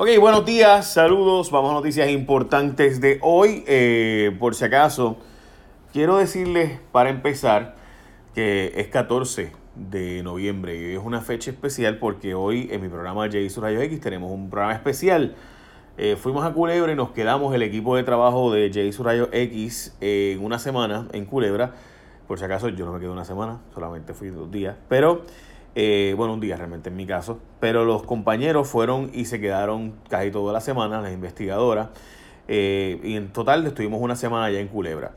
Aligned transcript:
Ok, 0.00 0.10
buenos 0.20 0.46
días, 0.46 0.92
saludos, 0.92 1.50
vamos 1.50 1.72
a 1.72 1.74
noticias 1.74 2.08
importantes 2.08 3.00
de 3.00 3.18
hoy. 3.20 3.64
Eh, 3.66 4.30
por 4.38 4.54
si 4.54 4.64
acaso, 4.64 5.16
quiero 5.92 6.18
decirles 6.18 6.78
para 6.92 7.10
empezar 7.10 7.74
que 8.32 8.74
es 8.76 8.86
14 8.86 9.50
de 9.74 10.22
noviembre 10.22 10.76
y 10.76 10.94
es 10.94 11.00
una 11.02 11.20
fecha 11.20 11.50
especial 11.50 11.98
porque 11.98 12.34
hoy 12.34 12.68
en 12.70 12.80
mi 12.80 12.88
programa 12.88 13.26
J 13.26 13.38
Rayo 13.60 13.80
X 13.80 14.00
tenemos 14.00 14.30
un 14.30 14.50
programa 14.50 14.72
especial. 14.72 15.34
Eh, 15.96 16.14
fuimos 16.14 16.46
a 16.46 16.52
Culebra 16.52 16.92
y 16.92 16.94
nos 16.94 17.10
quedamos 17.10 17.52
el 17.52 17.62
equipo 17.62 17.96
de 17.96 18.04
trabajo 18.04 18.52
de 18.52 18.70
J 18.72 19.02
Rayo 19.02 19.28
X 19.32 19.96
en 20.00 20.44
una 20.44 20.60
semana 20.60 21.08
en 21.12 21.24
Culebra. 21.24 21.72
Por 22.28 22.38
si 22.38 22.44
acaso 22.44 22.68
yo 22.68 22.86
no 22.86 22.92
me 22.92 23.00
quedé 23.00 23.08
una 23.08 23.24
semana, 23.24 23.58
solamente 23.74 24.14
fui 24.14 24.28
dos 24.28 24.48
días. 24.48 24.76
Pero 24.88 25.24
eh, 25.74 26.14
bueno, 26.16 26.34
un 26.34 26.40
día 26.40 26.56
realmente 26.56 26.88
en 26.88 26.96
mi 26.96 27.06
caso, 27.06 27.40
pero 27.60 27.84
los 27.84 28.02
compañeros 28.02 28.68
fueron 28.68 29.10
y 29.14 29.26
se 29.26 29.40
quedaron 29.40 29.94
casi 30.08 30.30
toda 30.30 30.52
la 30.52 30.60
semana, 30.60 31.00
las 31.00 31.12
investigadoras, 31.12 31.88
eh, 32.48 33.00
y 33.04 33.16
en 33.16 33.32
total 33.32 33.66
estuvimos 33.66 34.00
una 34.00 34.16
semana 34.16 34.46
allá 34.46 34.60
en 34.60 34.68
Culebra. 34.68 35.12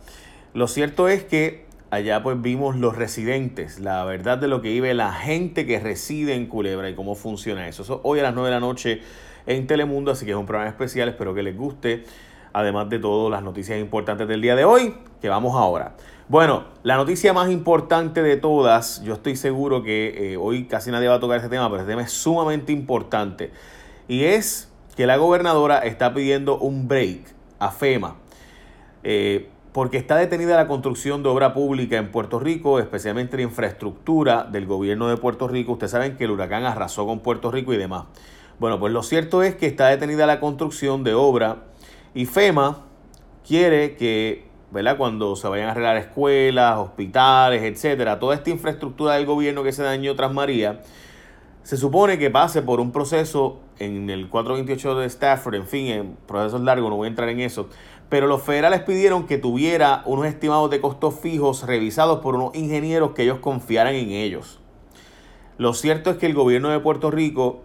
Lo 0.54 0.68
cierto 0.68 1.08
es 1.08 1.24
que 1.24 1.66
allá 1.92 2.24
pues 2.24 2.42
vimos 2.42 2.76
los 2.76 2.96
residentes, 2.96 3.80
la 3.80 4.04
verdad 4.06 4.38
de 4.38 4.48
lo 4.48 4.62
que 4.62 4.70
vive 4.70 4.94
la 4.94 5.14
gente 5.14 5.66
que 5.66 5.80
reside 5.80 6.36
en 6.36 6.48
Culebra 6.48 6.90
y 6.90 6.96
cómo 6.96 7.16
funciona 7.16 7.68
eso. 7.68 7.84
eso 7.84 8.02
hoy 8.04 8.20
a 8.20 8.24
las 8.24 8.34
9 8.34 8.50
de 8.50 8.56
la 8.56 8.60
noche 8.60 9.02
en 9.46 9.68
Telemundo, 9.68 10.12
así 10.12 10.26
que 10.26 10.32
es 10.32 10.38
un 10.38 10.46
programa 10.46 10.70
especial, 10.70 11.10
espero 11.10 11.34
que 11.34 11.44
les 11.44 11.56
guste, 11.56 12.04
además 12.54 12.90
de 12.90 13.00
todas 13.00 13.32
las 13.32 13.44
noticias 13.44 13.80
importantes 13.80 14.28
del 14.28 14.42
día 14.42 14.56
de 14.56 14.66
hoy, 14.66 14.96
que 15.22 15.30
vamos 15.30 15.56
ahora. 15.56 15.96
Bueno, 16.28 16.64
la 16.84 16.96
noticia 16.96 17.34
más 17.34 17.50
importante 17.50 18.22
de 18.22 18.38
todas, 18.38 19.02
yo 19.04 19.16
estoy 19.16 19.36
seguro 19.36 19.84
que 19.84 20.34
eh, 20.34 20.38
hoy 20.38 20.66
casi 20.66 20.90
nadie 20.90 21.08
va 21.08 21.16
a 21.16 21.20
tocar 21.20 21.38
este 21.38 21.50
tema, 21.50 21.70
pero 21.70 21.82
este 21.82 21.92
tema 21.92 22.04
es 22.04 22.12
sumamente 22.12 22.72
importante. 22.72 23.52
Y 24.08 24.24
es 24.24 24.70
que 24.96 25.06
la 25.06 25.18
gobernadora 25.18 25.80
está 25.80 26.14
pidiendo 26.14 26.58
un 26.58 26.88
break 26.88 27.22
a 27.60 27.72
FEMA. 27.72 28.16
Eh, 29.04 29.50
porque 29.74 29.98
está 29.98 30.18
detenida 30.18 30.58
la 30.58 30.68
construcción 30.68 31.24
de 31.24 31.30
obra 31.30 31.54
pública 31.54 31.98
en 31.98 32.12
Puerto 32.12 32.40
Rico, 32.40 32.80
especialmente 32.80 33.38
la 33.38 33.44
infraestructura 33.44 34.44
del 34.44 34.66
gobierno 34.66 35.08
de 35.08 35.18
Puerto 35.18 35.48
Rico. 35.48 35.74
Ustedes 35.74 35.92
saben 35.92 36.18
que 36.18 36.26
el 36.26 36.32
huracán 36.32 36.66
arrasó 36.66 37.06
con 37.06 37.20
Puerto 37.20 37.52
Rico 37.52 37.74
y 37.74 37.78
demás. 37.78 38.04
Bueno, 38.60 38.80
pues 38.80 38.92
lo 38.92 39.02
cierto 39.02 39.44
es 39.44 39.56
que 39.56 39.68
está 39.68 39.88
detenida 39.88 40.26
la 40.26 40.40
construcción 40.40 41.04
de 41.04 41.14
obra 41.14 41.64
y 42.14 42.26
FEMA 42.26 42.86
quiere 43.44 43.96
que 43.96 44.52
¿verdad? 44.72 44.96
Cuando 44.98 45.36
se 45.36 45.48
vayan 45.50 45.68
a 45.68 45.72
arreglar 45.72 45.98
escuelas, 45.98 46.78
hospitales, 46.78 47.62
etcétera, 47.64 48.20
toda 48.20 48.36
esta 48.36 48.50
infraestructura 48.50 49.16
del 49.16 49.26
gobierno 49.26 49.64
que 49.64 49.74
se 49.74 49.84
dañó 49.84 50.16
tras 50.16 50.34
María, 50.34 50.82
se 51.62 51.78
supone 51.78 52.18
que 52.18 52.30
pase 52.30 52.62
por 52.62 52.80
un 52.80 52.92
proceso 52.92 53.60
en 53.80 54.10
el 54.10 54.30
428 54.30 54.96
de 54.96 55.06
Stafford, 55.08 55.56
en 55.56 55.68
fin, 55.68 55.88
en 55.88 56.18
procesos 56.26 56.62
largos, 56.62 56.90
no 56.90 56.96
voy 56.96 57.08
a 57.08 57.10
entrar 57.10 57.28
en 57.30 57.42
eso, 57.42 57.68
pero 58.10 58.28
los 58.28 58.42
federales 58.42 58.82
pidieron 58.82 59.28
que 59.28 59.38
tuviera 59.38 60.04
unos 60.06 60.26
estimados 60.26 60.70
de 60.72 60.80
costos 60.80 61.20
fijos 61.20 61.64
revisados 61.64 62.20
por 62.20 62.36
unos 62.36 62.56
ingenieros 62.56 63.12
que 63.12 63.24
ellos 63.24 63.40
confiaran 63.40 63.96
en 63.96 64.12
ellos. 64.12 64.60
Lo 65.58 65.74
cierto 65.74 66.10
es 66.10 66.18
que 66.18 66.28
el 66.28 66.34
gobierno 66.34 66.70
de 66.70 66.80
Puerto 66.80 67.12
Rico 67.12 67.62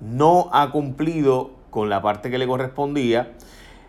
no 0.00 0.50
ha 0.52 0.70
cumplido 0.72 1.52
con 1.70 1.88
la 1.88 2.02
parte 2.02 2.30
que 2.30 2.38
le 2.38 2.46
correspondía 2.46 3.32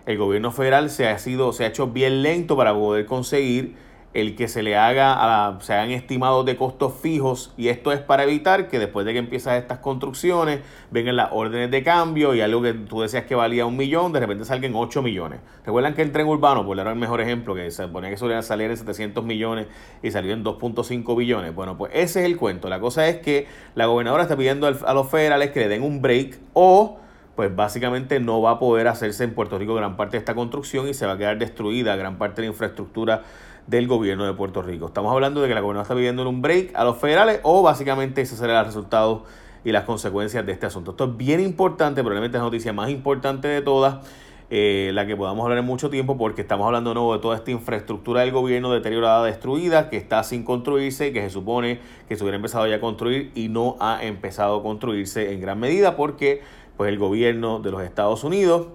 el 0.05 0.17
gobierno 0.17 0.51
federal 0.51 0.89
se 0.89 1.07
ha, 1.07 1.17
sido, 1.17 1.53
se 1.53 1.63
ha 1.63 1.67
hecho 1.67 1.87
bien 1.87 2.21
lento 2.21 2.55
para 2.55 2.73
poder 2.73 3.05
conseguir 3.05 3.75
el 4.15 4.37
que 4.37 4.47
se 4.47 4.63
le 4.63 4.77
haga, 4.77 5.57
se 5.59 5.73
hagan 5.73 5.91
estimados 5.91 6.45
de 6.45 6.55
costos 6.55 6.93
fijos 7.01 7.53
y 7.57 7.67
esto 7.67 7.91
es 7.91 7.99
para 7.99 8.23
evitar 8.23 8.69
que 8.69 8.79
después 8.79 9.05
de 9.05 9.11
que 9.11 9.19
empiezan 9.19 9.57
estas 9.57 9.79
construcciones 9.79 10.61
vengan 10.89 11.17
las 11.17 11.31
órdenes 11.33 11.69
de 11.69 11.83
cambio 11.83 12.33
y 12.33 12.39
algo 12.39 12.61
que 12.61 12.73
tú 12.73 13.01
decías 13.01 13.25
que 13.25 13.35
valía 13.35 13.65
un 13.65 13.75
millón, 13.75 14.13
de 14.13 14.21
repente 14.21 14.45
salgan 14.45 14.71
8 14.73 15.01
millones. 15.01 15.41
Recuerdan 15.65 15.95
que 15.95 16.01
el 16.01 16.13
tren 16.13 16.27
urbano, 16.27 16.65
por 16.65 16.77
dar 16.77 16.87
el 16.87 16.95
mejor 16.95 17.19
ejemplo, 17.19 17.55
que 17.55 17.69
se 17.71 17.89
ponía 17.89 18.09
que 18.09 18.15
solía 18.15 18.41
salir 18.41 18.71
en 18.71 18.77
700 18.77 19.21
millones 19.25 19.67
y 20.01 20.11
salió 20.11 20.31
en 20.31 20.45
2.5 20.45 21.17
billones. 21.17 21.53
Bueno, 21.53 21.77
pues 21.77 21.91
ese 21.93 22.21
es 22.21 22.25
el 22.25 22.37
cuento. 22.37 22.69
La 22.69 22.79
cosa 22.79 23.09
es 23.09 23.17
que 23.17 23.47
la 23.75 23.87
gobernadora 23.87 24.23
está 24.23 24.37
pidiendo 24.37 24.65
a 24.67 24.93
los 24.93 25.09
federales 25.09 25.51
que 25.51 25.59
le 25.59 25.67
den 25.67 25.83
un 25.83 26.01
break 26.01 26.39
o 26.53 26.99
pues 27.35 27.55
básicamente 27.55 28.19
no 28.19 28.41
va 28.41 28.51
a 28.51 28.59
poder 28.59 28.87
hacerse 28.87 29.23
en 29.23 29.33
Puerto 29.33 29.57
Rico 29.57 29.75
gran 29.75 29.97
parte 29.97 30.13
de 30.13 30.19
esta 30.19 30.35
construcción 30.35 30.87
y 30.87 30.93
se 30.93 31.05
va 31.05 31.13
a 31.13 31.17
quedar 31.17 31.37
destruida 31.37 31.95
gran 31.95 32.17
parte 32.17 32.41
de 32.41 32.47
la 32.47 32.53
infraestructura 32.53 33.23
del 33.67 33.87
gobierno 33.87 34.25
de 34.25 34.33
Puerto 34.33 34.61
Rico. 34.61 34.87
Estamos 34.87 35.11
hablando 35.11 35.41
de 35.41 35.47
que 35.47 35.55
la 35.55 35.61
gobernadora 35.61 35.83
está 35.83 35.95
pidiendo 35.95 36.27
un 36.29 36.41
break 36.41 36.71
a 36.75 36.83
los 36.83 36.97
federales 36.97 37.39
o 37.43 37.61
básicamente 37.61 38.21
ese 38.21 38.35
será 38.35 38.59
el 38.59 38.65
resultado 38.65 39.23
y 39.63 39.71
las 39.71 39.83
consecuencias 39.83 40.45
de 40.45 40.51
este 40.51 40.67
asunto. 40.67 40.91
Esto 40.91 41.05
es 41.05 41.17
bien 41.17 41.39
importante, 41.39 42.01
probablemente 42.01 42.37
es 42.37 42.39
la 42.39 42.45
noticia 42.45 42.71
más 42.71 42.89
importante 42.89 43.47
de 43.47 43.61
todas, 43.61 44.05
eh, 44.51 44.91
la 44.93 45.07
que 45.07 45.15
podamos 45.15 45.43
hablar 45.43 45.57
en 45.57 45.65
mucho 45.65 45.89
tiempo 45.89 46.17
porque 46.17 46.41
estamos 46.41 46.67
hablando 46.67 46.91
de 46.91 46.93
nuevo 46.93 47.15
de 47.15 47.19
toda 47.19 47.35
esta 47.35 47.49
infraestructura 47.49 48.21
del 48.21 48.31
gobierno 48.31 48.71
deteriorada, 48.71 49.25
destruida, 49.25 49.89
que 49.89 49.97
está 49.97 50.23
sin 50.23 50.43
construirse, 50.43 51.11
que 51.11 51.21
se 51.21 51.31
supone 51.31 51.79
que 52.07 52.15
se 52.15 52.23
hubiera 52.23 52.35
empezado 52.35 52.67
ya 52.67 52.75
a 52.75 52.79
construir 52.79 53.31
y 53.33 53.49
no 53.49 53.75
ha 53.79 54.03
empezado 54.03 54.59
a 54.59 54.61
construirse 54.61 55.33
en 55.33 55.41
gran 55.41 55.59
medida 55.59 55.95
porque 55.95 56.41
pues 56.77 56.89
el 56.89 56.97
gobierno 56.97 57.59
de 57.59 57.71
los 57.71 57.81
Estados 57.81 58.23
Unidos 58.23 58.67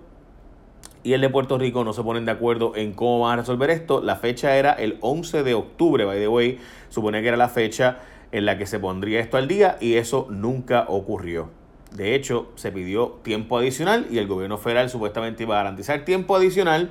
y 1.02 1.14
el 1.14 1.20
de 1.20 1.30
Puerto 1.30 1.58
Rico 1.58 1.82
no 1.84 1.92
se 1.92 2.02
ponen 2.02 2.26
de 2.26 2.32
acuerdo 2.32 2.72
en 2.76 2.92
cómo 2.92 3.20
van 3.20 3.34
a 3.34 3.42
resolver 3.42 3.70
esto. 3.70 4.00
La 4.00 4.16
fecha 4.16 4.56
era 4.56 4.72
el 4.72 4.98
11 5.00 5.42
de 5.42 5.54
octubre, 5.54 6.04
by 6.04 6.18
the 6.18 6.28
way, 6.28 6.58
supone 6.88 7.22
que 7.22 7.28
era 7.28 7.36
la 7.36 7.48
fecha 7.48 7.98
en 8.32 8.44
la 8.44 8.58
que 8.58 8.66
se 8.66 8.78
pondría 8.78 9.20
esto 9.20 9.36
al 9.36 9.48
día 9.48 9.76
y 9.80 9.94
eso 9.94 10.26
nunca 10.30 10.84
ocurrió. 10.88 11.48
De 11.92 12.14
hecho, 12.14 12.52
se 12.54 12.70
pidió 12.70 13.18
tiempo 13.22 13.58
adicional 13.58 14.06
y 14.10 14.18
el 14.18 14.28
gobierno 14.28 14.58
federal 14.58 14.90
supuestamente 14.90 15.42
iba 15.42 15.56
a 15.56 15.62
garantizar 15.62 16.04
tiempo 16.04 16.36
adicional, 16.36 16.90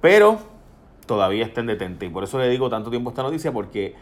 pero 0.00 0.38
todavía 1.06 1.44
está 1.44 1.60
en 1.60 1.66
detente. 1.66 2.06
Y 2.06 2.08
por 2.08 2.24
eso 2.24 2.38
le 2.38 2.48
digo 2.48 2.70
tanto 2.70 2.88
tiempo 2.88 3.10
a 3.10 3.12
esta 3.12 3.22
noticia, 3.22 3.52
porque 3.52 3.94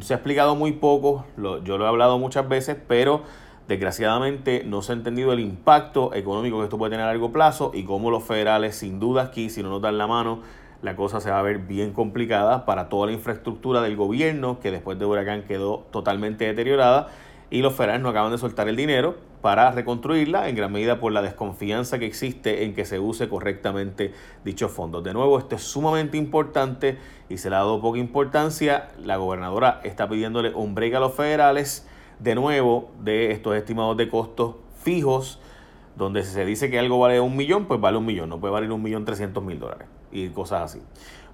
se 0.00 0.12
ha 0.12 0.16
explicado 0.16 0.54
muy 0.56 0.72
poco, 0.72 1.24
yo 1.36 1.78
lo 1.78 1.84
he 1.84 1.88
hablado 1.88 2.18
muchas 2.18 2.48
veces, 2.48 2.76
pero 2.86 3.22
Desgraciadamente 3.68 4.64
no 4.64 4.82
se 4.82 4.92
ha 4.92 4.94
entendido 4.96 5.32
el 5.32 5.40
impacto 5.40 6.14
económico 6.14 6.58
que 6.58 6.64
esto 6.64 6.78
puede 6.78 6.90
tener 6.90 7.04
a 7.04 7.08
largo 7.08 7.32
plazo 7.32 7.70
y 7.74 7.84
cómo 7.84 8.10
los 8.10 8.24
federales, 8.24 8.76
sin 8.76 8.98
duda 8.98 9.22
aquí, 9.22 9.50
si 9.50 9.62
no 9.62 9.70
nos 9.70 9.82
dan 9.82 9.98
la 9.98 10.06
mano, 10.06 10.40
la 10.82 10.96
cosa 10.96 11.20
se 11.20 11.30
va 11.30 11.38
a 11.38 11.42
ver 11.42 11.58
bien 11.58 11.92
complicada 11.92 12.66
para 12.66 12.88
toda 12.88 13.06
la 13.06 13.12
infraestructura 13.12 13.80
del 13.82 13.96
gobierno 13.96 14.58
que 14.58 14.72
después 14.72 14.98
de 14.98 15.06
huracán 15.06 15.44
quedó 15.44 15.86
totalmente 15.92 16.44
deteriorada 16.44 17.08
y 17.50 17.62
los 17.62 17.74
federales 17.74 18.02
no 18.02 18.08
acaban 18.08 18.32
de 18.32 18.38
soltar 18.38 18.68
el 18.68 18.76
dinero 18.76 19.16
para 19.42 19.70
reconstruirla 19.72 20.48
en 20.48 20.56
gran 20.56 20.72
medida 20.72 20.98
por 20.98 21.12
la 21.12 21.22
desconfianza 21.22 21.98
que 21.98 22.06
existe 22.06 22.64
en 22.64 22.74
que 22.74 22.84
se 22.84 22.98
use 22.98 23.28
correctamente 23.28 24.12
dichos 24.44 24.72
fondos. 24.72 25.04
De 25.04 25.12
nuevo, 25.12 25.38
esto 25.38 25.56
es 25.56 25.62
sumamente 25.62 26.16
importante 26.16 26.98
y 27.28 27.38
se 27.38 27.50
le 27.50 27.56
ha 27.56 27.58
dado 27.58 27.80
poca 27.80 27.98
importancia. 27.98 28.88
La 28.98 29.18
gobernadora 29.18 29.80
está 29.84 30.08
pidiéndole 30.08 30.54
un 30.54 30.74
break 30.74 30.94
a 30.94 31.00
los 31.00 31.14
federales 31.14 31.86
de 32.22 32.34
nuevo 32.34 32.90
de 33.00 33.32
estos 33.32 33.56
estimados 33.56 33.96
de 33.96 34.08
costos 34.08 34.56
fijos, 34.82 35.40
donde 35.96 36.22
se 36.22 36.44
dice 36.44 36.70
que 36.70 36.78
algo 36.78 36.98
vale 36.98 37.20
un 37.20 37.36
millón, 37.36 37.66
pues 37.66 37.80
vale 37.80 37.98
un 37.98 38.06
millón, 38.06 38.28
no 38.28 38.38
puede 38.40 38.52
valer 38.52 38.70
un 38.72 38.82
millón 38.82 39.04
trescientos 39.04 39.42
mil 39.42 39.58
dólares 39.58 39.88
y 40.12 40.28
cosas 40.28 40.62
así. 40.62 40.82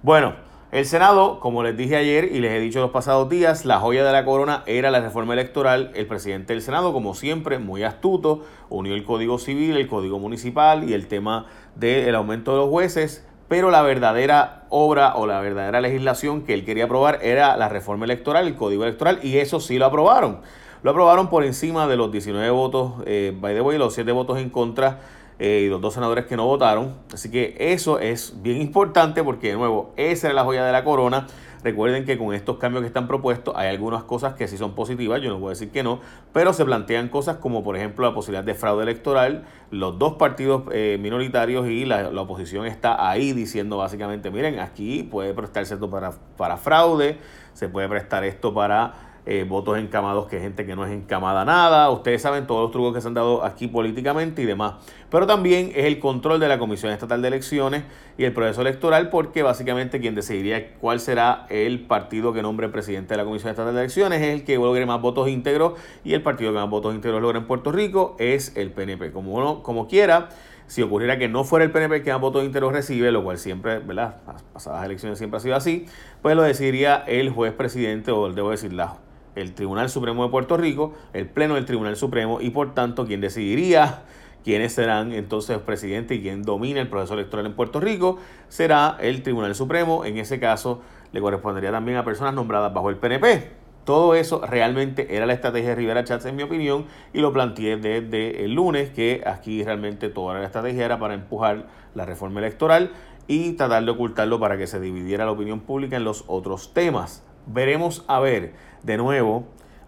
Bueno, 0.01 0.33
el 0.71 0.85
Senado, 0.85 1.39
como 1.39 1.63
les 1.63 1.77
dije 1.77 1.95
ayer 1.95 2.25
y 2.25 2.39
les 2.39 2.51
he 2.51 2.59
dicho 2.59 2.79
los 2.79 2.91
pasados 2.91 3.29
días, 3.29 3.65
la 3.65 3.79
joya 3.79 4.03
de 4.03 4.11
la 4.11 4.25
corona 4.25 4.63
era 4.65 4.91
la 4.91 4.99
reforma 4.99 5.33
electoral. 5.33 5.91
El 5.95 6.07
presidente 6.07 6.53
del 6.53 6.61
Senado, 6.61 6.93
como 6.93 7.13
siempre, 7.15 7.59
muy 7.59 7.83
astuto, 7.83 8.45
unió 8.69 8.93
el 8.93 9.03
Código 9.03 9.39
Civil, 9.39 9.77
el 9.77 9.87
Código 9.87 10.19
Municipal 10.19 10.87
y 10.89 10.93
el 10.93 11.07
tema 11.07 11.45
del 11.75 12.13
aumento 12.15 12.51
de 12.51 12.57
los 12.57 12.69
jueces, 12.69 13.25
pero 13.47 13.71
la 13.71 13.81
verdadera 13.81 14.67
obra 14.69 15.15
o 15.15 15.25
la 15.25 15.39
verdadera 15.39 15.81
legislación 15.81 16.43
que 16.43 16.53
él 16.53 16.65
quería 16.65 16.85
aprobar 16.85 17.19
era 17.23 17.57
la 17.57 17.69
reforma 17.69 18.05
electoral, 18.05 18.45
el 18.45 18.55
Código 18.55 18.83
Electoral, 18.83 19.19
y 19.23 19.37
eso 19.37 19.59
sí 19.59 19.79
lo 19.79 19.85
aprobaron. 19.85 20.41
Lo 20.81 20.91
aprobaron 20.91 21.29
por 21.29 21.43
encima 21.43 21.87
de 21.87 21.97
los 21.97 22.11
19 22.11 22.49
votos, 22.51 22.93
eh, 23.05 23.35
by 23.37 23.53
the 23.53 23.61
way, 23.61 23.77
los 23.77 23.93
7 23.93 24.11
votos 24.13 24.39
en 24.39 24.49
contra 24.49 24.99
eh, 25.37 25.63
y 25.65 25.69
los 25.69 25.81
dos 25.81 25.93
senadores 25.93 26.25
que 26.25 26.37
no 26.37 26.45
votaron. 26.45 26.95
Así 27.13 27.29
que 27.29 27.55
eso 27.59 27.99
es 27.99 28.41
bien 28.41 28.61
importante 28.61 29.23
porque, 29.23 29.49
de 29.49 29.55
nuevo, 29.55 29.93
esa 29.97 30.27
era 30.27 30.35
la 30.35 30.43
joya 30.45 30.65
de 30.65 30.71
la 30.71 30.85
corona. 30.85 31.27
Recuerden 31.63 32.05
que 32.05 32.17
con 32.17 32.33
estos 32.33 32.57
cambios 32.57 32.83
que 32.83 32.87
están 32.87 33.07
propuestos 33.07 33.53
hay 33.57 33.67
algunas 33.67 34.03
cosas 34.03 34.35
que 34.35 34.47
sí 34.47 34.57
son 34.57 34.75
positivas, 34.75 35.21
yo 35.21 35.29
no 35.29 35.39
puedo 35.39 35.49
decir 35.49 35.71
que 35.71 35.83
no, 35.83 35.99
pero 36.31 36.53
se 36.53 36.63
plantean 36.63 37.09
cosas 37.09 37.35
como 37.37 37.65
por 37.65 37.75
ejemplo 37.75 38.07
la 38.07 38.13
posibilidad 38.13 38.45
de 38.45 38.53
fraude 38.53 38.83
electoral, 38.83 39.43
los 39.69 39.99
dos 39.99 40.13
partidos 40.13 40.63
eh, 40.71 40.97
minoritarios 41.01 41.67
y 41.67 41.83
la, 41.83 42.09
oposición 42.21 42.65
está 42.65 43.09
ahí 43.09 43.33
diciendo 43.33 43.75
básicamente, 43.75 44.31
miren, 44.31 44.59
aquí 44.59 45.03
puede 45.03 45.33
prestarse 45.33 45.73
esto 45.73 45.89
para, 45.89 46.13
para 46.37 46.55
fraude, 46.55 47.17
se 47.51 47.67
puede 47.67 47.89
prestar 47.89 48.23
esto 48.23 48.53
para 48.53 49.08
eh, 49.31 49.43
votos 49.43 49.77
encamados 49.77 50.25
que 50.25 50.39
gente 50.39 50.65
que 50.65 50.75
no 50.75 50.83
es 50.87 50.91
encamada 50.91 51.45
nada. 51.45 51.91
Ustedes 51.91 52.19
saben 52.19 52.47
todos 52.47 52.63
los 52.63 52.71
trucos 52.71 52.95
que 52.95 52.99
se 52.99 53.09
han 53.09 53.13
dado 53.13 53.45
aquí 53.45 53.67
políticamente 53.67 54.41
y 54.41 54.45
demás. 54.45 54.73
Pero 55.11 55.27
también 55.27 55.71
es 55.75 55.85
el 55.85 55.99
control 55.99 56.39
de 56.39 56.47
la 56.47 56.57
Comisión 56.57 56.91
Estatal 56.91 57.21
de 57.21 57.27
Elecciones 57.27 57.83
y 58.17 58.23
el 58.23 58.33
proceso 58.33 58.61
electoral 58.61 59.11
porque 59.11 59.43
básicamente 59.43 59.99
quien 59.99 60.15
decidiría 60.15 60.73
cuál 60.79 60.99
será 60.99 61.45
el 61.49 61.81
partido 61.81 62.33
que 62.33 62.41
nombre 62.41 62.69
presidente 62.69 63.13
de 63.13 63.17
la 63.17 63.23
Comisión 63.23 63.51
Estatal 63.51 63.75
de 63.75 63.81
Elecciones 63.81 64.19
es 64.19 64.33
el 64.33 64.43
que 64.43 64.55
logre 64.55 64.87
más 64.87 64.99
votos 64.99 65.29
íntegros 65.29 65.73
y 66.03 66.15
el 66.15 66.23
partido 66.23 66.51
que 66.51 66.57
más 66.57 66.69
votos 66.71 66.95
íntegros 66.95 67.21
logra 67.21 67.37
en 67.37 67.45
Puerto 67.45 67.71
Rico 67.71 68.15
es 68.17 68.57
el 68.57 68.71
PNP. 68.71 69.11
Como, 69.11 69.33
uno, 69.33 69.61
como 69.61 69.87
quiera, 69.87 70.29
si 70.65 70.81
ocurriera 70.81 71.19
que 71.19 71.27
no 71.27 71.43
fuera 71.43 71.63
el 71.65 71.69
PNP 71.69 72.01
que 72.01 72.11
más 72.11 72.19
votos 72.19 72.43
íntegros 72.43 72.73
recibe, 72.73 73.11
lo 73.11 73.23
cual 73.23 73.37
siempre, 73.37 73.77
¿verdad? 73.77 74.15
Las 74.25 74.41
pasadas 74.41 74.83
elecciones 74.85 75.19
siempre 75.19 75.37
ha 75.37 75.39
sido 75.39 75.55
así, 75.55 75.85
pues 76.23 76.35
lo 76.35 76.41
decidiría 76.41 77.03
el 77.05 77.29
juez 77.29 77.53
presidente 77.53 78.09
o 78.09 78.33
debo 78.33 78.49
decir 78.49 78.73
la 78.73 78.97
el 79.39 79.53
Tribunal 79.53 79.89
Supremo 79.89 80.23
de 80.23 80.29
Puerto 80.29 80.57
Rico, 80.57 80.93
el 81.13 81.27
Pleno 81.27 81.55
del 81.55 81.65
Tribunal 81.65 81.95
Supremo 81.95 82.41
y 82.41 82.49
por 82.49 82.73
tanto 82.73 83.05
quien 83.05 83.21
decidiría 83.21 84.03
quiénes 84.43 84.73
serán 84.73 85.11
entonces 85.11 85.57
presidente 85.59 86.15
y 86.15 86.21
quien 86.21 86.43
domina 86.43 86.81
el 86.81 86.87
proceso 86.87 87.13
electoral 87.13 87.45
en 87.45 87.53
Puerto 87.53 87.79
Rico 87.79 88.17
será 88.47 88.97
el 88.99 89.21
Tribunal 89.23 89.55
Supremo. 89.55 90.05
En 90.05 90.17
ese 90.17 90.39
caso 90.39 90.81
le 91.11 91.21
correspondería 91.21 91.71
también 91.71 91.97
a 91.97 92.05
personas 92.05 92.33
nombradas 92.33 92.73
bajo 92.73 92.89
el 92.89 92.97
PNP. 92.97 93.59
Todo 93.85 94.13
eso 94.13 94.45
realmente 94.45 95.15
era 95.15 95.25
la 95.25 95.33
estrategia 95.33 95.69
de 95.69 95.75
Rivera 95.75 96.03
Chats, 96.03 96.25
en 96.25 96.35
mi 96.35 96.43
opinión, 96.43 96.85
y 97.11 97.21
lo 97.21 97.33
planteé 97.33 97.77
desde 97.77 98.45
el 98.45 98.53
lunes, 98.53 98.91
que 98.91 99.23
aquí 99.25 99.63
realmente 99.63 100.09
toda 100.09 100.37
la 100.37 100.45
estrategia 100.45 100.85
era 100.85 100.99
para 100.99 101.15
empujar 101.15 101.65
la 101.95 102.05
reforma 102.05 102.39
electoral 102.39 102.91
y 103.27 103.53
tratar 103.53 103.85
de 103.85 103.91
ocultarlo 103.91 104.39
para 104.39 104.57
que 104.57 104.67
se 104.67 104.79
dividiera 104.79 105.25
la 105.25 105.31
opinión 105.31 105.61
pública 105.61 105.97
en 105.97 106.03
los 106.03 106.23
otros 106.27 106.73
temas. 106.73 107.23
Veremos 107.51 108.05
a 108.07 108.19
ver 108.19 108.53
de 108.83 108.97
nuevo. 108.97 109.45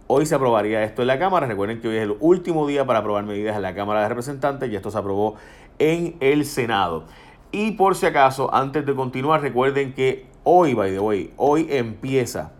Hoy 0.07 0.25
se 0.25 0.33
aprobaría 0.33 0.83
esto 0.83 1.03
en 1.03 1.07
la 1.07 1.19
Cámara. 1.19 1.45
Recuerden 1.45 1.79
que 1.79 1.89
hoy 1.89 1.97
es 1.97 2.03
el 2.03 2.17
último 2.19 2.65
día 2.65 2.85
para 2.85 2.99
aprobar 2.99 3.23
medidas 3.23 3.55
en 3.55 3.61
la 3.61 3.75
Cámara 3.75 4.01
de 4.01 4.09
Representantes 4.09 4.69
y 4.71 4.75
esto 4.75 4.89
se 4.89 4.97
aprobó 4.97 5.35
en 5.77 6.17
el 6.21 6.45
Senado. 6.45 7.05
Y 7.51 7.73
por 7.73 7.95
si 7.95 8.07
acaso, 8.07 8.51
antes 8.53 8.83
de 8.83 8.95
continuar, 8.95 9.41
recuerden 9.41 9.93
que 9.93 10.25
hoy, 10.43 10.73
by 10.73 10.91
the 10.91 10.99
way, 10.99 11.33
hoy 11.37 11.67
empieza, 11.69 12.51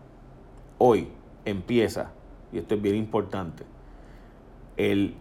hoy 0.78 1.08
empieza, 1.46 2.12
y 2.52 2.60
esto 2.60 2.76
es 2.76 2.82
bien 2.82 2.96
importante, 2.96 3.64
el 4.78 5.16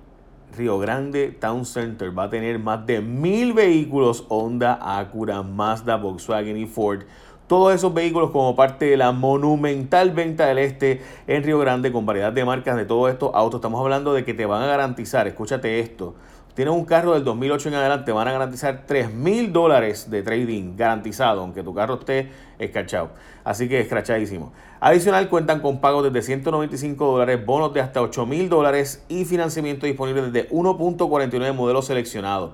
Río 0.56 0.78
Grande 0.78 1.28
Town 1.28 1.64
Center 1.64 2.16
va 2.16 2.24
a 2.24 2.30
tener 2.30 2.58
más 2.58 2.84
de 2.84 3.00
mil 3.00 3.52
vehículos 3.52 4.26
Honda, 4.28 4.78
Acura, 4.98 5.42
Mazda, 5.42 5.96
Volkswagen 5.96 6.56
y 6.56 6.66
Ford 6.66 7.04
todos 7.50 7.74
esos 7.74 7.92
vehículos 7.92 8.30
como 8.30 8.54
parte 8.54 8.84
de 8.84 8.96
la 8.96 9.10
monumental 9.10 10.12
venta 10.12 10.46
del 10.46 10.58
este 10.58 11.02
en 11.26 11.42
Río 11.42 11.58
Grande 11.58 11.90
con 11.90 12.06
variedad 12.06 12.32
de 12.32 12.44
marcas 12.44 12.76
de 12.76 12.84
todos 12.84 13.10
estos 13.10 13.32
autos. 13.34 13.58
Estamos 13.58 13.80
hablando 13.80 14.14
de 14.14 14.24
que 14.24 14.34
te 14.34 14.46
van 14.46 14.62
a 14.62 14.66
garantizar, 14.66 15.26
escúchate 15.26 15.80
esto, 15.80 16.14
tienes 16.54 16.72
un 16.72 16.84
carro 16.84 17.12
del 17.14 17.24
2008 17.24 17.70
en 17.70 17.74
adelante, 17.74 18.04
te 18.04 18.12
van 18.12 18.28
a 18.28 18.32
garantizar 18.32 18.84
3 18.86 19.12
mil 19.12 19.52
dólares 19.52 20.08
de 20.08 20.22
trading 20.22 20.76
garantizado, 20.76 21.40
aunque 21.40 21.64
tu 21.64 21.74
carro 21.74 21.94
esté 21.94 22.30
escrachado. 22.60 23.10
Así 23.42 23.68
que 23.68 23.80
escrachadísimo. 23.80 24.52
Adicional, 24.78 25.28
cuentan 25.28 25.58
con 25.58 25.80
pagos 25.80 26.04
desde 26.04 26.22
195 26.22 27.04
dólares, 27.04 27.44
bonos 27.44 27.74
de 27.74 27.80
hasta 27.80 28.00
8 28.00 28.26
mil 28.26 28.48
dólares 28.48 29.04
y 29.08 29.24
financiamiento 29.24 29.86
disponible 29.86 30.22
desde 30.30 30.48
1.49 30.50 31.52
modelos 31.52 31.86
seleccionados. 31.86 32.52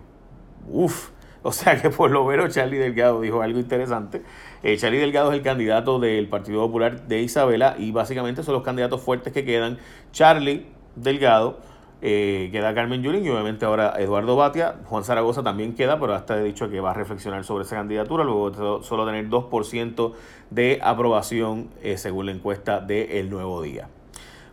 Uf, 0.67 1.09
o 1.43 1.51
sea 1.51 1.81
que 1.81 1.89
por 1.89 2.11
lo 2.11 2.25
menos 2.25 2.53
Charlie 2.53 2.77
Delgado 2.77 3.21
dijo 3.21 3.41
algo 3.41 3.59
interesante. 3.59 4.21
Eh, 4.63 4.77
Charlie 4.77 4.99
Delgado 4.99 5.31
es 5.31 5.37
el 5.37 5.43
candidato 5.43 5.99
del 5.99 6.27
Partido 6.27 6.61
Popular 6.61 7.07
de 7.07 7.21
Isabela 7.21 7.75
y 7.77 7.91
básicamente 7.91 8.43
son 8.43 8.53
los 8.53 8.63
candidatos 8.63 9.01
fuertes 9.01 9.33
que 9.33 9.43
quedan. 9.43 9.77
Charlie 10.11 10.67
Delgado, 10.95 11.59
eh, 12.03 12.49
queda 12.51 12.73
Carmen 12.73 13.03
Yulín 13.03 13.23
y 13.23 13.29
obviamente 13.29 13.63
ahora 13.65 13.93
Eduardo 13.99 14.35
Batia. 14.35 14.75
Juan 14.85 15.03
Zaragoza 15.03 15.43
también 15.43 15.75
queda, 15.75 15.99
pero 15.99 16.15
hasta 16.15 16.37
he 16.37 16.43
dicho 16.43 16.69
que 16.69 16.79
va 16.79 16.91
a 16.91 16.93
reflexionar 16.95 17.43
sobre 17.43 17.63
esa 17.63 17.75
candidatura, 17.75 18.23
luego 18.23 18.81
solo 18.81 19.05
tener 19.05 19.29
2% 19.29 20.13
de 20.49 20.79
aprobación 20.81 21.69
eh, 21.83 21.97
según 21.97 22.25
la 22.25 22.31
encuesta 22.31 22.79
de 22.79 23.19
El 23.19 23.29
Nuevo 23.29 23.61
Día. 23.61 23.87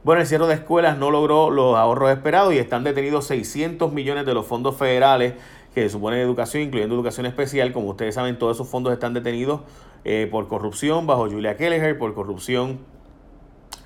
Bueno, 0.05 0.21
el 0.21 0.27
cierre 0.27 0.47
de 0.47 0.55
escuelas 0.55 0.99
no 0.99 1.11
logró 1.11 1.51
los 1.51 1.77
ahorros 1.77 2.11
esperados 2.11 2.53
y 2.53 2.59
están 2.59 2.85
detenidos 2.85 3.27
600 3.27 3.93
millones 3.93 4.27
de 4.27 4.35
los 4.35 4.47
fondos 4.47 4.77
federales 4.77 5.35
que 5.75 5.89
suponen 5.89 6.21
educación, 6.21 6.63
incluyendo 6.63 6.95
educación 6.95 7.27
especial. 7.27 7.73
Como 7.73 7.89
ustedes 7.89 8.15
saben, 8.15 8.39
todos 8.39 8.57
esos 8.57 8.69
fondos 8.69 8.93
están 8.93 9.15
detenidos 9.15 9.63
eh, 10.05 10.29
por 10.31 10.49
corrupción 10.49 11.07
bajo 11.07 11.29
Julia 11.29 11.57
Kelleher, 11.57 11.99
por 11.99 12.15
corrupción 12.15 12.79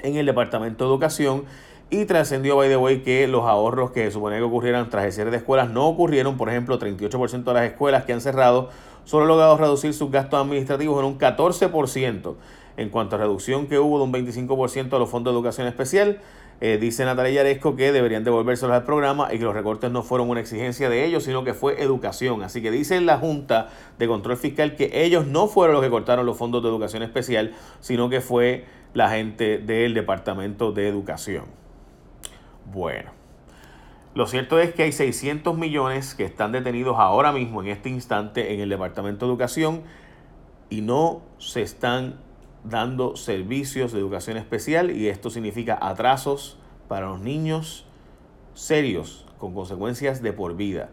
en 0.03 0.17
el 0.17 0.26
Departamento 0.26 0.85
de 0.85 0.91
Educación 0.91 1.44
y 1.93 2.06
trascendió, 2.06 2.56
by 2.56 2.71
the 2.71 2.79
way, 2.79 3.03
que 3.03 3.29
los 3.29 3.44
ahorros 3.44 3.91
que 3.91 4.11
supone 4.11 4.39
que 4.39 4.43
ocurrieran 4.43 4.89
tras 4.89 5.05
el 5.05 5.12
cierre 5.12 5.31
de 5.31 5.37
escuelas 5.37 5.69
no 5.69 5.87
ocurrieron. 5.87 6.39
Por 6.39 6.49
ejemplo, 6.49 6.79
38% 6.79 7.44
de 7.44 7.53
las 7.53 7.65
escuelas 7.65 8.05
que 8.05 8.15
han 8.15 8.23
cerrado 8.23 8.71
solo 9.05 9.25
han 9.25 9.29
logrado 9.29 9.59
reducir 9.59 9.93
sus 9.93 10.11
gastos 10.11 10.41
administrativos 10.41 10.99
en 10.99 11.05
un 11.05 11.19
14%. 11.19 12.35
En 12.79 12.89
cuanto 12.89 13.17
a 13.17 13.19
reducción 13.19 13.67
que 13.67 13.79
hubo 13.79 13.99
de 13.99 14.05
un 14.05 14.12
25% 14.15 14.89
de 14.89 14.99
los 14.99 15.11
fondos 15.11 15.35
de 15.35 15.39
educación 15.39 15.67
especial, 15.67 16.23
eh, 16.62 16.79
dice 16.81 17.05
Natalia 17.05 17.43
Yaresco 17.43 17.77
que 17.77 17.93
deberían 17.93 18.25
devolvérselos 18.25 18.75
al 18.75 18.85
programa 18.85 19.29
y 19.31 19.37
que 19.37 19.44
los 19.44 19.53
recortes 19.53 19.91
no 19.91 20.03
fueron 20.03 20.31
una 20.31 20.41
exigencia 20.41 20.89
de 20.89 21.05
ellos, 21.05 21.25
sino 21.25 21.44
que 21.44 21.53
fue 21.53 21.83
educación. 21.83 22.43
Así 22.43 22.62
que 22.62 22.71
dice 22.71 22.99
la 23.03 23.19
Junta 23.19 23.69
de 23.99 24.09
Control 24.09 24.39
Fiscal 24.39 24.77
que 24.77 25.05
ellos 25.05 25.27
no 25.27 25.47
fueron 25.47 25.75
los 25.75 25.85
que 25.85 25.91
cortaron 25.91 26.25
los 26.25 26.39
fondos 26.39 26.62
de 26.62 26.71
educación 26.71 27.03
especial, 27.03 27.53
sino 27.81 28.09
que 28.09 28.23
fue 28.23 28.65
la 28.94 29.11
gente 29.11 29.59
del 29.59 29.93
Departamento 29.93 30.73
de 30.73 30.89
Educación. 30.89 31.62
Bueno, 32.73 33.11
lo 34.15 34.27
cierto 34.27 34.59
es 34.59 34.73
que 34.73 34.85
hay 34.85 34.93
600 34.93 35.59
millones 35.59 36.15
que 36.15 36.25
están 36.25 36.53
detenidos 36.53 36.97
ahora 36.99 37.31
mismo, 37.31 37.61
en 37.61 37.69
este 37.69 37.91
instante, 37.91 38.55
en 38.55 38.61
el 38.61 38.70
Departamento 38.70 39.27
de 39.27 39.31
Educación 39.31 39.82
y 40.70 40.81
no 40.81 41.20
se 41.37 41.61
están 41.61 42.20
dando 42.65 43.15
servicios 43.15 43.93
de 43.93 43.99
educación 43.99 44.39
especial 44.39 44.91
y 44.91 45.08
esto 45.08 45.29
significa 45.29 45.79
atrasos 45.82 46.58
para 46.89 47.08
los 47.08 47.20
niños 47.20 47.85
serios 48.55 49.27
con 49.37 49.53
consecuencias 49.53 50.23
de 50.23 50.32
por 50.32 50.56
vida. 50.56 50.89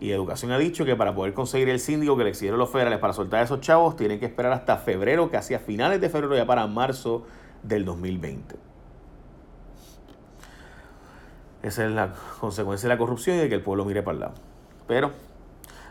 Y 0.00 0.12
Educación 0.12 0.50
ha 0.52 0.58
dicho 0.58 0.86
que 0.86 0.96
para 0.96 1.14
poder 1.14 1.34
conseguir 1.34 1.68
el 1.68 1.78
síndico 1.78 2.16
que 2.16 2.24
le 2.24 2.30
exigieron 2.30 2.58
los 2.58 2.70
federales 2.70 3.00
para 3.00 3.12
soltar 3.12 3.40
a 3.40 3.42
esos 3.42 3.60
chavos, 3.60 3.96
tienen 3.96 4.18
que 4.18 4.24
esperar 4.24 4.52
hasta 4.52 4.78
febrero, 4.78 5.30
casi 5.30 5.52
a 5.52 5.58
finales 5.58 6.00
de 6.00 6.08
febrero, 6.08 6.36
ya 6.36 6.46
para 6.46 6.66
marzo 6.66 7.26
del 7.62 7.84
2020. 7.84 8.67
Esa 11.62 11.84
es 11.84 11.90
la 11.90 12.14
consecuencia 12.40 12.88
de 12.88 12.94
la 12.94 12.98
corrupción 12.98 13.36
y 13.36 13.40
de 13.40 13.48
que 13.48 13.56
el 13.56 13.62
pueblo 13.62 13.84
mire 13.84 14.02
para 14.02 14.14
el 14.14 14.20
lado. 14.20 14.34
Pero 14.86 15.12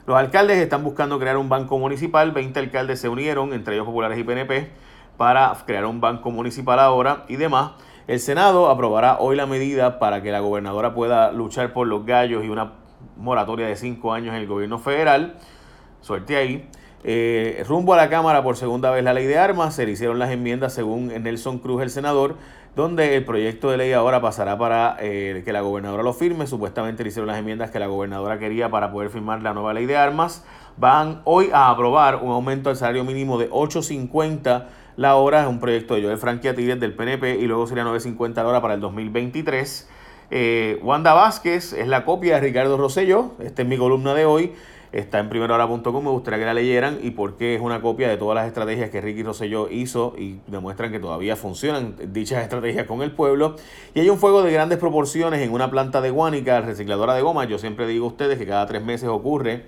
los 0.06 0.16
alcaldes 0.16 0.58
están 0.58 0.84
buscando 0.84 1.20
crear 1.20 1.38
un 1.38 1.50
banco 1.50 1.78
municipal. 1.78 2.32
20 2.32 2.60
alcaldes 2.60 3.02
se 3.02 3.10
unieron, 3.10 3.54
entre 3.54 3.76
ellos 3.76 3.86
populares 3.86 4.18
y 4.18 4.24
PNP, 4.24 4.72
para 5.18 5.54
crear 5.66 5.86
un 5.86 6.00
banco 6.00 6.32
municipal 6.32 6.80
ahora 6.80 7.26
y 7.28 7.36
demás. 7.36 7.72
El 8.08 8.22
Senado 8.22 8.70
aprobará 8.70 9.18
hoy 9.20 9.36
la 9.36 9.46
medida 9.46 10.00
para 10.00 10.24
que 10.24 10.32
la 10.32 10.40
gobernadora 10.40 10.94
pueda 10.94 11.34
luchar 11.34 11.74
por 11.74 11.88
los 11.88 12.06
gallos 12.06 12.46
y 12.46 12.50
una 12.50 12.72
moratoria 13.18 13.68
de 13.68 13.76
cinco 13.76 14.14
años 14.14 14.34
en 14.34 14.42
el 14.42 14.48
gobierno 14.48 14.80
federal. 14.80 15.36
Suerte 16.00 16.38
ahí. 16.38 16.70
Eh, 17.10 17.64
rumbo 17.66 17.94
a 17.94 17.98
la 17.98 18.10
Cámara 18.10 18.44
por 18.44 18.58
segunda 18.58 18.92
vez 18.92 19.02
la 19.02 19.14
ley 19.14 19.26
de 19.28 19.38
armas, 19.38 19.74
se 19.74 19.86
le 19.86 19.94
hicieron 19.94 20.20
las 20.20 20.30
enmiendas 20.30 20.74
según 20.74 21.08
Nelson 21.08 21.60
Cruz, 21.60 21.82
el 21.82 21.90
senador, 21.90 22.36
donde 22.76 23.16
el 23.16 23.24
proyecto 23.24 23.72
de 23.72 23.78
ley 23.78 23.94
ahora 23.94 24.20
pasará 24.20 24.58
para 24.58 24.98
eh, 25.00 25.42
que 25.46 25.54
la 25.54 25.62
gobernadora 25.62 26.04
lo 26.04 26.12
firme. 26.12 26.48
Supuestamente 26.48 27.04
le 27.04 27.10
hicieron 27.10 27.28
las 27.28 27.40
enmiendas 27.40 27.72
que 27.72 27.80
la 27.80 27.88
gobernadora 27.88 28.40
quería 28.40 28.70
para 28.70 28.92
poder 28.92 29.10
firmar 29.10 29.42
la 29.42 29.54
nueva 29.54 29.74
ley 29.74 29.86
de 29.86 29.96
armas. 29.96 30.44
Van 30.76 31.22
hoy 31.24 31.50
a 31.54 31.70
aprobar 31.70 32.18
un 32.18 32.32
aumento 32.32 32.70
al 32.70 32.76
salario 32.76 33.06
mínimo 33.06 33.38
de 33.38 33.50
8.50 33.52 34.66
la 34.98 35.16
hora. 35.16 35.44
Es 35.44 35.48
un 35.48 35.62
proyecto 35.62 35.96
de 35.96 36.04
Joel 36.04 36.18
Franquiatires 36.18 36.78
del 36.78 36.94
PNP 36.94 37.38
y 37.38 37.48
luego 37.48 37.68
sería 37.68 37.86
9.50 37.86 38.36
la 38.36 38.48
hora 38.48 38.62
para 38.62 38.74
el 38.74 38.82
2023. 38.82 39.90
Eh, 40.30 40.78
Wanda 40.84 41.14
Vázquez 41.14 41.72
es 41.72 41.88
la 41.88 42.04
copia 42.04 42.36
de 42.36 42.42
Ricardo 42.42 42.76
Rosselló. 42.76 43.32
Esta 43.40 43.62
es 43.62 43.68
mi 43.68 43.78
columna 43.78 44.14
de 44.14 44.26
hoy. 44.26 44.54
Está 44.98 45.20
en 45.20 45.30
primerahora.com, 45.30 46.04
me 46.04 46.10
gustaría 46.10 46.40
que 46.40 46.46
la 46.46 46.56
leyeran 46.56 46.98
y 47.04 47.12
porque 47.12 47.54
es 47.54 47.62
una 47.62 47.84
copia 47.84 48.10
de 48.10 48.18
todas 48.18 48.34
las 48.34 48.48
estrategias 48.48 48.90
que 48.90 49.00
Ricky 49.00 49.22
Rosselló 49.22 49.70
hizo 49.70 50.16
y 50.18 50.40
demuestran 50.48 50.92
que 50.92 51.00
todavía 51.00 51.36
funcionan 51.36 51.94
dichas 52.12 52.42
estrategias 52.42 52.88
con 52.88 53.04
el 53.04 53.12
pueblo. 53.12 53.58
Y 53.94 54.00
hay 54.00 54.10
un 54.10 54.18
fuego 54.18 54.42
de 54.42 54.52
grandes 54.52 54.80
proporciones 54.80 55.42
en 55.42 55.54
una 55.54 55.70
planta 55.70 56.02
de 56.02 56.10
Guánica, 56.10 56.62
recicladora 56.62 57.14
de 57.14 57.22
goma. 57.22 57.46
Yo 57.46 57.60
siempre 57.60 57.86
digo 57.86 58.06
a 58.06 58.08
ustedes 58.08 58.40
que 58.40 58.48
cada 58.48 58.66
tres 58.66 58.84
meses 58.84 59.08
ocurre 59.08 59.66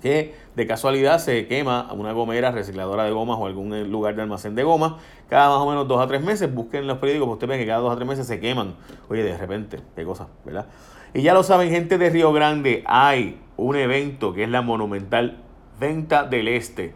que 0.00 0.36
de 0.54 0.64
casualidad 0.64 1.18
se 1.18 1.48
quema 1.48 1.92
una 1.92 2.12
gomera 2.12 2.52
recicladora 2.52 3.02
de 3.02 3.10
gomas 3.10 3.36
o 3.40 3.46
algún 3.46 3.90
lugar 3.90 4.14
de 4.14 4.22
almacén 4.22 4.54
de 4.54 4.62
goma 4.62 4.98
cada 5.28 5.48
más 5.48 5.58
o 5.58 5.68
menos 5.68 5.88
dos 5.88 6.00
a 6.00 6.06
tres 6.06 6.22
meses. 6.22 6.54
Busquen 6.54 6.86
los 6.86 6.98
periódicos, 6.98 7.26
pues 7.26 7.34
ustedes 7.34 7.48
ven 7.48 7.58
que 7.58 7.66
cada 7.66 7.80
dos 7.80 7.92
a 7.92 7.96
tres 7.96 8.06
meses 8.06 8.28
se 8.28 8.38
queman. 8.38 8.76
Oye, 9.08 9.24
de 9.24 9.36
repente, 9.36 9.80
qué 9.96 10.04
cosa, 10.04 10.28
¿verdad? 10.44 10.66
Y 11.14 11.22
ya 11.22 11.34
lo 11.34 11.42
saben, 11.42 11.70
gente 11.70 11.98
de 11.98 12.10
Río 12.10 12.32
Grande, 12.32 12.84
hay 12.86 13.40
un 13.60 13.76
evento 13.76 14.32
que 14.32 14.44
es 14.44 14.48
la 14.48 14.62
Monumental 14.62 15.36
Venta 15.78 16.24
del 16.24 16.48
Este. 16.48 16.94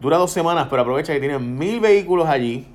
Dura 0.00 0.16
dos 0.16 0.30
semanas, 0.30 0.66
pero 0.70 0.82
aprovecha 0.82 1.12
que 1.12 1.20
tienen 1.20 1.58
mil 1.58 1.80
vehículos 1.80 2.26
allí 2.26 2.66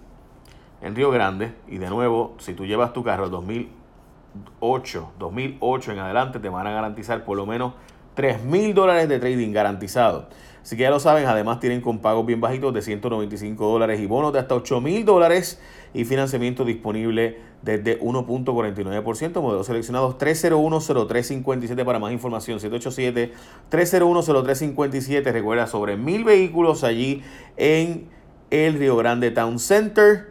en 0.82 0.96
Río 0.96 1.10
Grande. 1.12 1.54
Y 1.68 1.78
de 1.78 1.90
nuevo, 1.90 2.36
si 2.38 2.54
tú 2.54 2.66
llevas 2.66 2.94
tu 2.94 3.04
carro 3.04 3.30
2008, 3.30 5.14
2008 5.18 5.92
en 5.92 6.00
adelante, 6.00 6.40
te 6.40 6.50
van 6.50 6.68
a 6.68 6.72
garantizar 6.72 7.24
por 7.26 7.36
lo 7.38 7.46
menos 7.48 7.74
3 8.22 8.44
mil 8.44 8.76
dólares 8.76 9.10
de 9.10 9.18
trading 9.18 9.52
garantizado. 9.52 10.30
Así 10.62 10.78
que 10.78 10.84
ya 10.84 10.92
lo 10.92 11.00
saben, 11.00 11.26
además 11.26 11.60
tienen 11.60 11.82
con 11.82 11.98
pagos 11.98 12.24
bien 12.24 12.40
bajitos 12.40 12.72
de 12.72 12.84
195 12.84 13.66
dólares 13.66 14.00
y 14.00 14.06
bonos 14.06 14.32
de 14.32 14.38
hasta 14.38 14.54
8 14.54 14.80
mil 14.80 15.04
dólares 15.06 15.60
y 15.96 16.06
financiamiento 16.06 16.64
disponible 16.64 17.40
desde 17.64 18.00
1.49%. 18.00 19.42
Modelos 19.42 19.66
seleccionados 19.66 20.20
3010357 20.20 21.84
para 21.84 21.98
más 21.98 22.14
información. 22.14 22.60
787-3010357. 22.60 25.32
Recuerda 25.32 25.66
sobre 25.66 25.98
mil 25.98 26.24
vehículos 26.24 26.84
allí 26.84 27.24
en 27.58 28.08
el 28.52 28.76
Río 28.76 28.96
Grande 28.98 29.32
Town 29.32 29.58
Center. 29.58 30.30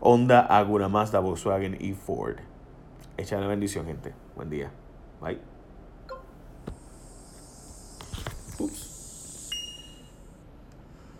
Honda, 0.00 0.40
Agura, 0.40 0.90
Mazda, 0.90 1.20
Volkswagen 1.20 1.78
y 1.80 1.94
Ford. 1.94 2.36
Echa 3.16 3.40
la 3.40 3.46
bendición, 3.46 3.86
gente. 3.86 4.12
Buen 4.36 4.50
día. 4.50 4.70
Bye. 5.22 5.49